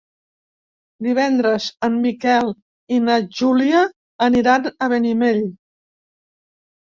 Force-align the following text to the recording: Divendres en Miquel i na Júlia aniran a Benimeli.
Divendres 1.07 1.67
en 1.87 1.99
Miquel 2.05 2.49
i 2.97 2.99
na 3.09 3.19
Júlia 3.41 3.83
aniran 4.29 4.67
a 4.71 4.89
Benimeli. 4.95 5.45